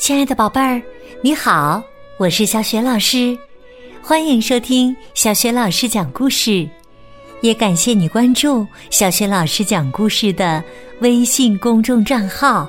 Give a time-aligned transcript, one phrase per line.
[0.00, 0.80] 亲爱的宝贝儿，
[1.22, 1.82] 你好，
[2.16, 3.36] 我是小雪老师，
[4.00, 6.66] 欢迎收听小雪老师讲故事，
[7.42, 10.64] 也感谢你关注小雪老师讲故事的
[11.00, 12.66] 微信公众账号。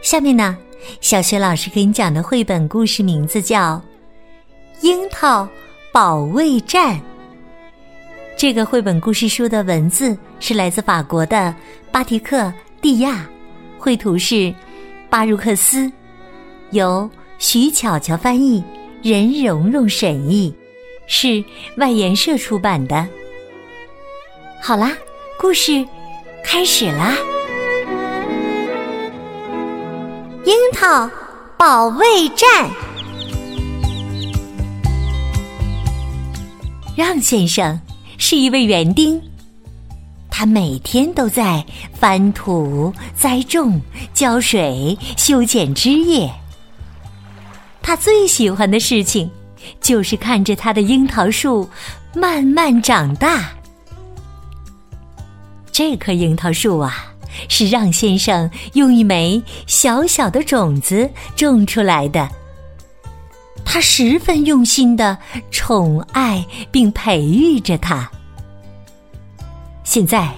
[0.00, 0.56] 下面呢，
[1.00, 3.74] 小雪老师给你讲的绘本故事名字叫
[4.86, 5.46] 《樱桃
[5.90, 6.94] 保卫战》。
[8.36, 11.52] 这个绘本故事书的文字是来自法国的
[11.90, 12.42] 巴提克·
[12.80, 13.28] 蒂亚，
[13.76, 14.54] 绘图是
[15.10, 15.90] 巴如克斯，
[16.70, 17.08] 由
[17.38, 18.62] 徐巧巧翻译，
[19.02, 20.54] 任蓉蓉审译，
[21.06, 21.42] 是
[21.78, 23.06] 外研社出版的。
[24.62, 24.92] 好啦，
[25.40, 25.86] 故事
[26.44, 27.16] 开始啦！
[30.44, 31.10] 樱桃
[31.56, 32.70] 保卫战，
[36.96, 37.80] 让先生。
[38.20, 39.22] 是一位园丁，
[40.38, 43.80] 他每天都在翻土、栽种、
[44.14, 46.32] 浇水、修剪枝叶。
[47.82, 49.28] 他最喜欢的事情
[49.80, 51.68] 就是看着他的樱桃树
[52.14, 53.50] 慢慢长大。
[55.72, 57.12] 这棵樱桃树啊，
[57.48, 62.28] 是让先生用一枚小小的种子种出来的。
[63.64, 65.18] 他十分用心的
[65.50, 68.08] 宠爱并培育着它。
[69.88, 70.30] 现在，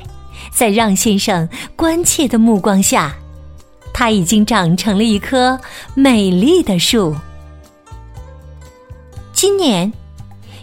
[0.53, 3.13] 在让先生关切的目光下，
[3.93, 5.59] 它已经长成了一棵
[5.97, 7.17] 美丽的树。
[9.33, 9.93] 今年，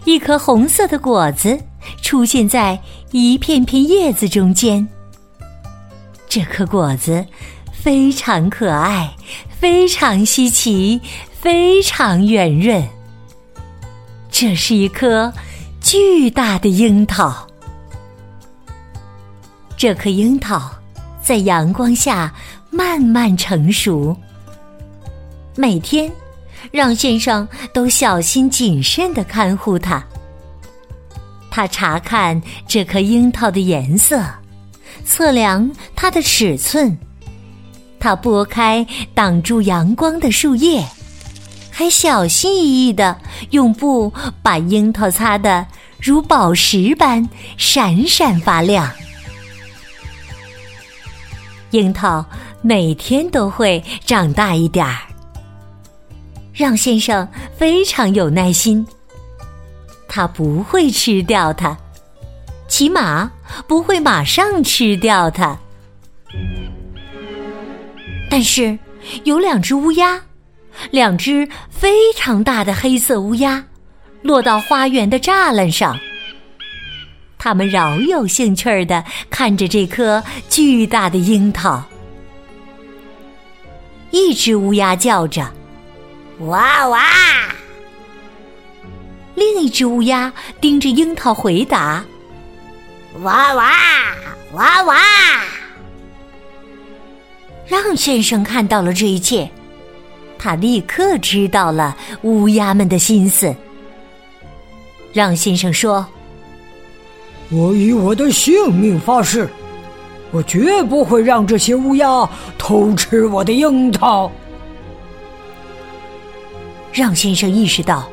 [0.05, 1.59] 一颗红色的果子
[2.01, 2.79] 出现在
[3.11, 4.87] 一片片叶子中间。
[6.29, 7.25] 这颗果子
[7.73, 9.13] 非常可爱，
[9.59, 11.01] 非常稀奇。
[11.39, 12.83] 非常圆润，
[14.31, 15.31] 这是一颗
[15.79, 17.46] 巨大的樱桃。
[19.77, 20.71] 这颗樱桃
[21.21, 22.33] 在阳光下
[22.71, 24.17] 慢慢成熟。
[25.55, 26.11] 每天，
[26.71, 30.03] 让先生都小心谨慎的看护它。
[31.51, 34.23] 他查看这颗樱桃的颜色，
[35.05, 36.97] 测量它的尺寸。
[37.99, 40.83] 他拨开挡住阳光的树叶。
[41.69, 43.15] 还小心翼翼的
[43.51, 45.63] 用布把樱桃擦得
[46.01, 48.91] 如宝石般闪闪发亮。
[51.71, 52.25] 樱桃
[52.61, 54.97] 每天都会长大一点儿，
[56.53, 58.85] 让先生非常有耐心。
[60.07, 61.77] 他不会吃掉它，
[62.67, 63.31] 起码
[63.67, 65.57] 不会马上吃掉它。
[68.29, 68.77] 但是
[69.23, 70.21] 有两只乌鸦。
[70.91, 73.65] 两只非常大的黑色乌鸦
[74.21, 75.97] 落到花园的栅栏上，
[77.47, 81.81] 它们饶有兴趣儿的看着这颗巨大的樱桃。
[84.11, 85.49] 一只乌鸦叫着
[86.47, 87.05] “哇哇”，
[89.33, 92.03] 另一只乌鸦盯着樱桃回答
[93.23, 93.71] “哇哇
[94.51, 94.97] 哇哇”。
[97.65, 99.49] 让先生看到了这一切。
[100.37, 103.55] 他立刻知道了乌鸦们的心思。
[105.13, 106.05] 让先生说
[107.49, 109.49] ：“我以我的性命发誓，
[110.31, 114.31] 我绝不会让这些乌鸦偷吃我的樱桃。”
[116.91, 118.07] 让先生意识到，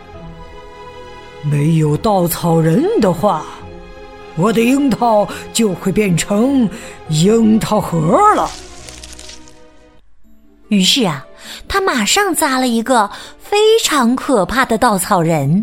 [1.43, 3.44] 没有稻草人的话，
[4.37, 6.69] 我的樱桃就会变成
[7.09, 8.50] 樱桃核了。
[10.69, 11.25] 于是啊。
[11.69, 13.09] 他马上扎了一个
[13.39, 15.62] 非常可怕的稻草人。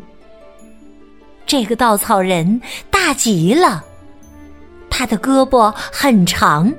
[1.47, 2.61] 这个稻草人
[3.03, 3.83] 大极了，
[4.87, 6.71] 他的胳膊很长，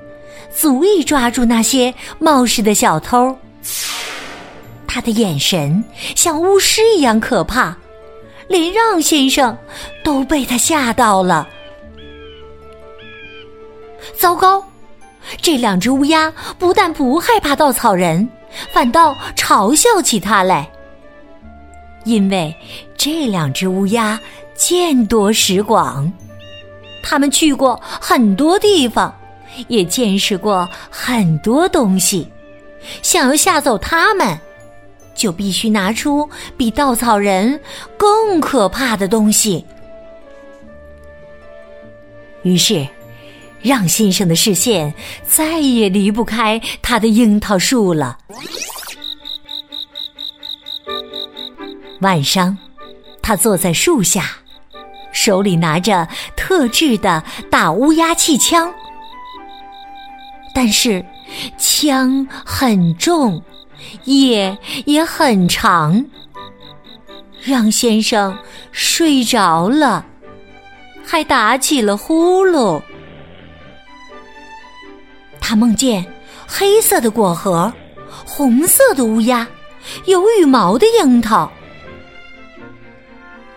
[0.55, 3.37] 足以抓住那些冒失的小偷。
[4.87, 5.83] 他的眼神
[6.15, 7.77] 像巫师一样可怕，
[8.47, 9.59] 连让先生
[10.05, 11.49] 都被他吓到了。
[14.17, 14.65] 糟糕！
[15.43, 18.27] 这两只乌鸦不但不害怕稻草人。
[18.73, 20.71] 反倒嘲笑起他来，
[22.05, 22.55] 因为
[23.05, 24.21] 这两只乌鸦
[24.55, 26.09] 见多识广，
[27.03, 29.13] 他们去过很多地方，
[29.67, 32.29] 也见识过很多东西。
[33.03, 34.39] 想要吓走他们，
[35.17, 37.61] 就必须拿出比稻草人
[37.97, 39.65] 更可怕的东西。
[42.45, 42.87] 于是。
[43.61, 44.93] 让先生的视线
[45.25, 48.19] 再也离不开他的樱桃树了。
[52.01, 52.59] 晚上，
[53.23, 54.25] 他坐在树下，
[55.13, 58.73] 手里拿着特制的打乌鸦气枪，
[60.55, 61.05] 但是
[61.57, 63.43] 枪很重，
[64.05, 66.05] 夜也很长。
[67.45, 68.37] 让先生
[68.71, 70.05] 睡着了，
[71.05, 72.81] 还打起了呼噜。
[75.41, 76.07] 他梦见
[76.47, 77.73] 黑色的果核、
[78.25, 79.47] 红色的乌鸦、
[80.07, 81.51] 有羽毛的樱桃。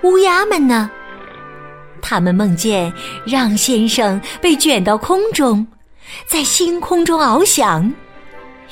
[0.05, 0.87] 乌鸦们呢？
[1.99, 2.93] 他们梦见
[3.25, 5.65] 让先生被卷到空中，
[6.27, 7.91] 在星空中翱翔，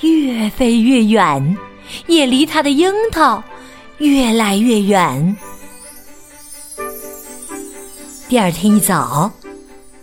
[0.01, 1.57] 越飞越远，
[2.05, 3.43] 也离他的樱桃。
[3.97, 5.35] 越来越远。
[8.27, 9.31] 第二天一早，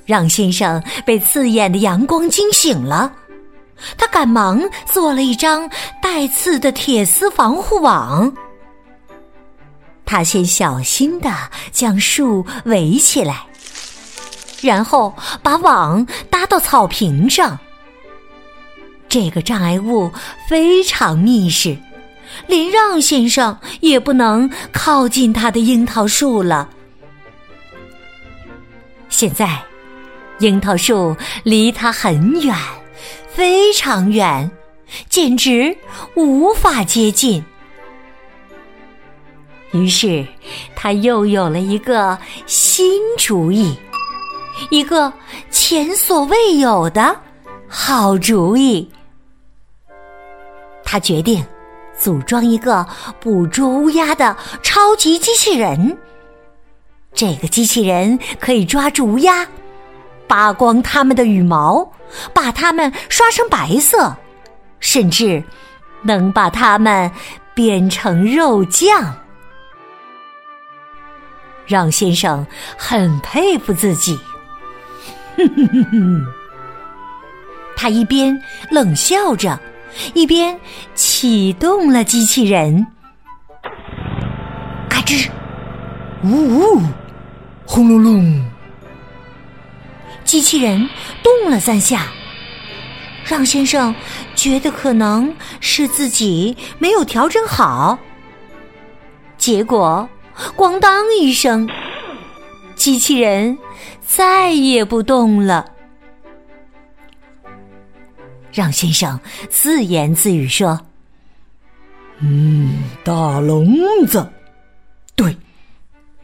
[0.06, 3.12] 让先生被刺眼的阳光惊醒了，
[3.96, 5.68] 他赶忙做了一张
[6.02, 8.32] 带刺的铁丝防护网。
[10.10, 11.32] 他先小心的
[11.70, 13.46] 将树围起来，
[14.60, 17.56] 然后把网搭到草坪上。
[19.08, 20.10] 这个障碍物
[20.48, 21.78] 非常密实。
[22.48, 26.68] 连让先生也不能靠近他的樱桃树了。
[29.08, 29.62] 现在，
[30.40, 32.56] 樱桃树离他很远，
[33.32, 34.50] 非常远，
[35.08, 35.76] 简直
[36.16, 37.44] 无法接近。
[39.72, 40.26] 于是，
[40.74, 43.76] 他又有了一个新主意，
[44.70, 45.12] 一个
[45.50, 47.16] 前所未有的
[47.68, 48.90] 好主意。
[50.84, 51.44] 他决定。
[52.00, 52.86] 组装一个
[53.20, 55.98] 捕捉乌鸦的超级机器人。
[57.12, 59.46] 这个机器人可以抓住乌鸦，
[60.26, 61.86] 扒光它们的羽毛，
[62.32, 64.16] 把它们刷成白色，
[64.78, 65.44] 甚至
[66.00, 67.12] 能把它们
[67.52, 69.14] 变成肉酱。
[71.70, 72.44] 让先生
[72.76, 74.18] 很佩服自己，
[77.76, 78.36] 他一边
[78.72, 79.56] 冷笑着。
[80.14, 80.56] 一边
[80.94, 82.86] 启动了机器人，
[84.88, 85.28] 嘎吱，
[86.22, 86.80] 呜呜，
[87.66, 88.44] 轰隆隆，
[90.22, 90.88] 机器人
[91.24, 92.06] 动了三下。
[93.24, 93.92] 让先生
[94.36, 97.98] 觉得可能是自己没有调整好，
[99.38, 100.08] 结果
[100.56, 101.68] 咣当一声，
[102.74, 103.58] 机器人
[104.00, 105.64] 再也不动了。
[108.52, 110.80] 让先生自言自语说
[112.18, 113.76] ：“嗯，大笼
[114.08, 114.28] 子，
[115.14, 115.36] 对，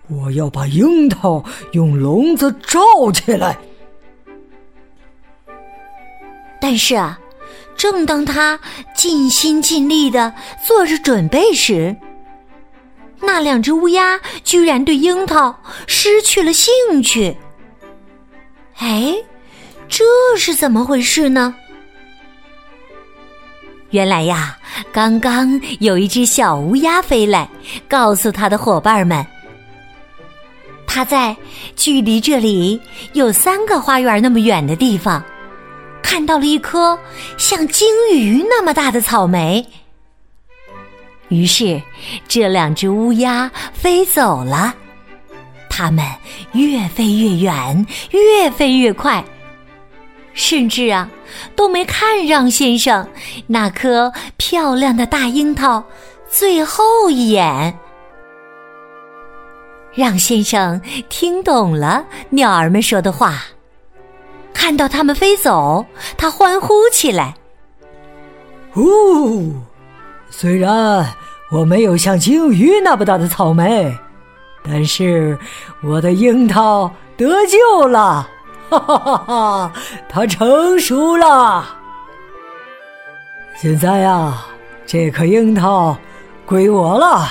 [0.09, 3.57] 我要把樱桃用笼子罩起来。”
[6.61, 7.17] 但是啊，
[7.77, 8.59] 正当他
[8.93, 10.35] 尽心尽力的
[10.67, 11.95] 做着准备时，
[13.21, 15.55] 那两只乌鸦居然对樱桃
[15.87, 16.73] 失去了兴
[17.03, 17.37] 趣。
[18.79, 19.15] 哎，
[19.89, 20.05] 这
[20.37, 21.55] 是怎么回事呢？
[23.91, 24.59] 原来呀，
[24.93, 27.49] 刚刚有一只小乌鸦飞来，
[27.89, 29.25] 告诉他的伙伴们，
[30.87, 31.35] 他在
[31.77, 32.81] 距离这里
[33.13, 35.23] 有三个花园那么远的地方，
[36.03, 36.99] 看到了一颗
[37.39, 39.65] 像鲸鱼那么大的草莓。
[41.29, 41.81] 于是，
[42.29, 44.75] 这两只乌鸦飞走了，
[45.69, 46.05] 它们
[46.53, 49.25] 越飞越远，越飞越快。
[50.35, 51.09] 甚至啊，
[51.57, 53.07] 都没看让先生
[53.47, 55.83] 那颗漂亮的大樱桃
[56.29, 57.77] 最后一眼。
[59.95, 63.43] 让先生听懂了鸟儿们说的话，
[64.53, 65.85] 看到它们飞走，
[66.19, 67.35] 他欢呼起来
[68.77, 69.55] ：“呜！
[70.29, 71.07] 虽然
[71.51, 73.97] 我没有像鲸鱼那么大的草莓，
[74.63, 75.39] 但是
[75.83, 78.29] 我的樱桃得救了。”
[78.69, 79.73] 哈哈哈哈！
[80.09, 81.65] 它成熟了。
[83.57, 84.45] 现在呀，
[84.85, 85.97] 这颗樱桃
[86.45, 87.29] 归我了，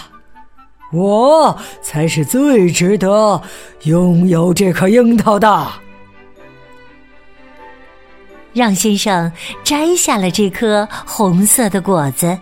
[0.94, 3.42] 我才是最值得
[3.84, 5.68] 拥有这颗樱桃的。
[8.54, 9.30] 让先生
[9.62, 12.40] 摘下了这颗红色的果子，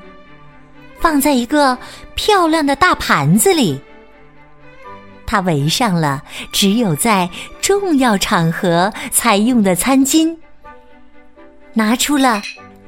[1.04, 1.78] 放在一个
[2.16, 3.78] 漂亮的大盘子里。
[5.26, 7.30] 他围上了只有在
[7.62, 10.34] 重要场合才用的餐巾，
[11.74, 12.42] 拿出了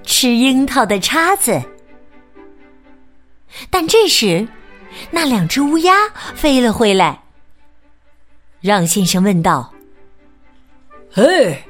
[0.03, 1.61] 吃樱桃的叉子。
[3.69, 4.47] 但这时，
[5.11, 5.93] 那两只乌鸦
[6.35, 7.19] 飞了回来。
[8.61, 9.73] 让先生问道
[11.11, 11.61] ：“嘿，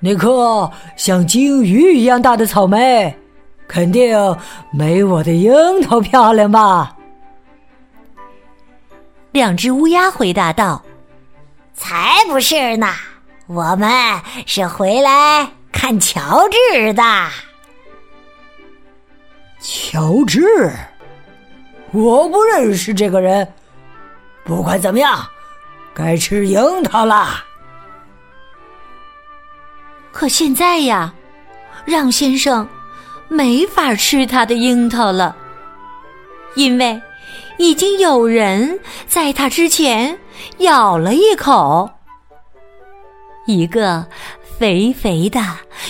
[0.00, 3.16] 那颗像鲸鱼一样大的草莓，
[3.72, 4.14] 肯定
[4.70, 6.94] 没我的樱桃漂亮吧？”
[9.32, 10.84] 两只乌鸦回答道
[11.72, 12.92] ：“才不是呢，
[13.46, 13.90] 我们
[14.44, 17.02] 是回来看乔治的。”
[19.58, 20.70] 乔治，
[21.92, 23.50] 我不认识这个人。
[24.44, 25.26] 不管怎么样，
[25.94, 27.42] 该吃樱桃啦。
[30.10, 31.14] 可现在呀，
[31.86, 32.68] 让先生
[33.32, 35.34] 没法吃他的樱桃了，
[36.54, 37.00] 因为
[37.56, 40.18] 已经有人在他之前
[40.58, 41.88] 咬了一口。
[43.46, 44.06] 一个
[44.58, 45.40] 肥肥的、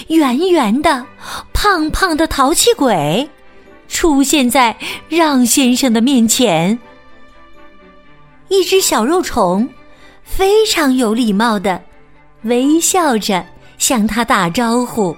[0.07, 1.05] 圆圆的、
[1.53, 3.29] 胖胖的淘气鬼
[3.89, 4.75] 出现在
[5.09, 6.79] 让先生的面前。
[8.47, 9.69] 一只小肉虫
[10.23, 11.83] 非常有礼貌的
[12.43, 13.45] 微笑着
[13.79, 15.17] 向他打招呼：“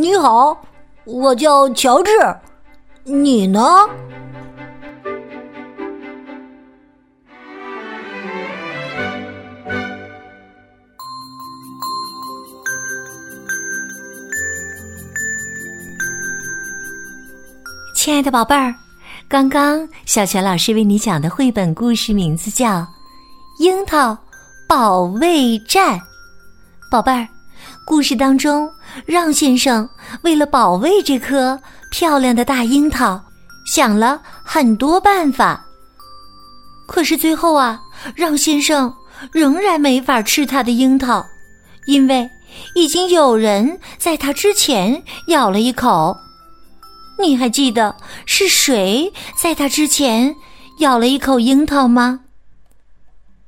[0.00, 0.56] 你好，
[1.02, 2.12] 我叫乔治，
[3.02, 3.60] 你呢？”
[17.96, 18.72] 亲爱的宝贝儿，
[19.28, 22.68] 刚刚小泉老师为你讲的绘本故事名字叫
[23.58, 24.16] 《樱桃
[24.68, 25.98] 保卫战》。
[26.88, 27.26] 宝贝儿，
[27.84, 28.70] 故事当中，
[29.06, 29.88] 让先生
[30.22, 33.20] 为了保卫这颗漂亮的大樱桃，
[33.66, 35.64] 想了很多办法。
[36.86, 37.80] 可是最后啊，
[38.14, 38.92] 让先生
[39.32, 41.24] 仍然没法吃他的樱桃，
[41.86, 42.28] 因为
[42.74, 46.16] 已经有人在他之前咬了一口。
[47.20, 47.94] 你还记得
[48.26, 50.34] 是谁在他之前
[50.78, 52.20] 咬了一口樱桃吗？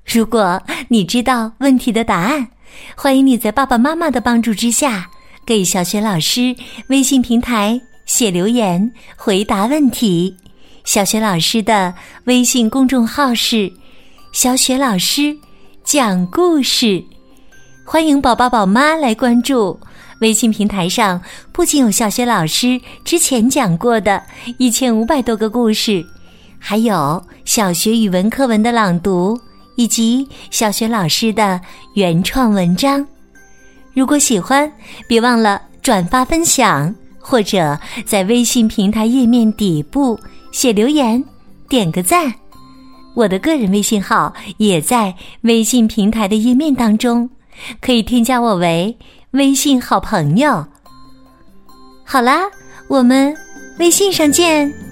[0.05, 2.49] 如果你知道问题的答案，
[2.97, 5.09] 欢迎你在爸爸妈妈的帮助之下，
[5.51, 6.55] 给小雪老师
[6.91, 10.37] 微信平台写留言回答问题。
[10.85, 11.93] 小雪老师的
[12.27, 13.73] 微信公众号是
[14.31, 15.37] “小雪老师
[15.83, 17.03] 讲故事”，
[17.85, 19.77] 欢迎宝宝宝妈来关注。
[20.21, 24.23] 微信平台上不仅有小学老师之前讲过的
[24.57, 26.07] 一千五百多个故事，
[26.61, 29.37] 还有小学语文课文的朗读
[29.75, 31.61] 以及小学老师的
[31.95, 33.05] 原创文章。
[33.95, 34.71] 如果喜欢，
[35.07, 40.19] 别忘了转发分享，或者在微信平台页面底部
[40.53, 41.25] 写留言，
[41.69, 42.33] 点个赞。
[43.15, 47.29] 我的个人微信号也在微信平台的页面当中，
[47.81, 48.97] 可以添加我为。
[49.33, 50.67] 微信好朋友，
[52.05, 52.41] 好啦，
[52.89, 53.33] 我们
[53.79, 54.90] 微信上见。